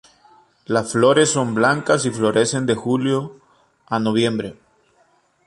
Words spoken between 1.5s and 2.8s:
blancas y florecen de